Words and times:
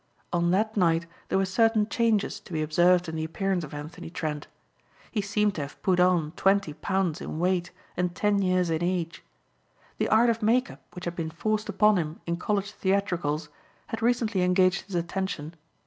On 0.33 0.49
that 0.49 0.75
night 0.75 1.05
there 1.29 1.37
were 1.37 1.45
certain 1.45 1.87
changes 1.87 2.39
to 2.39 2.51
be 2.53 2.63
observed 2.63 3.07
in 3.07 3.15
the 3.17 3.23
appearance 3.23 3.63
of 3.63 3.71
Anthony 3.71 4.09
Trent. 4.09 4.47
He 5.11 5.21
seemed 5.21 5.53
to 5.53 5.61
have 5.61 5.79
put 5.83 5.99
on 5.99 6.31
twenty 6.31 6.73
pounds 6.73 7.21
in 7.21 7.37
weight 7.37 7.69
and 7.95 8.15
ten 8.15 8.41
years 8.41 8.71
in 8.71 8.81
age. 8.83 9.23
The 9.99 10.09
art 10.09 10.31
of 10.31 10.41
make 10.41 10.71
up 10.71 10.81
which 10.95 11.05
had 11.05 11.15
been 11.15 11.29
forced 11.29 11.69
upon 11.69 11.97
him 11.97 12.19
in 12.25 12.37
college 12.37 12.71
theatricals 12.71 13.49
had 13.89 14.01
recently 14.01 14.41
engaged 14.41 14.87
his 14.87 14.95
attention. 14.95 15.53